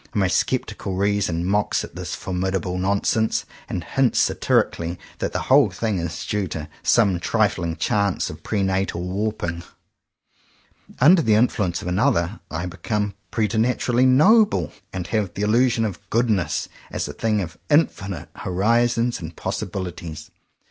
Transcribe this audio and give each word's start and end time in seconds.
My 0.15 0.27
sceptical 0.27 0.95
reason 0.95 1.45
mocks 1.45 1.83
at 1.83 1.95
this 1.95 2.15
formidable 2.15 2.79
nonsense, 2.79 3.45
and 3.69 3.83
hints 3.83 4.17
satirically 4.17 4.97
that 5.19 5.31
the 5.31 5.41
whole 5.43 5.69
thing 5.69 5.99
is 5.99 6.25
due 6.25 6.47
to 6.47 6.67
some 6.81 7.19
trifling 7.19 7.75
chance 7.75 8.27
of 8.31 8.41
pre 8.41 8.63
natal 8.63 9.03
warping. 9.03 9.61
Under 10.99 11.21
the 11.21 11.35
influence 11.35 11.83
of 11.83 11.87
another, 11.87 12.39
I 12.49 12.65
become 12.65 13.13
preternaturally 13.29 14.07
*'noble," 14.07 14.71
and 14.91 15.05
have 15.05 15.35
the 15.35 15.43
il 15.43 15.49
lusion 15.49 15.85
of 15.85 16.01
''goodness" 16.09 16.67
as 16.89 17.07
a 17.07 17.13
thing 17.13 17.39
of 17.39 17.59
infinite 17.69 18.29
horizons 18.37 19.19
and 19.19 19.35
possibilities. 19.35 20.31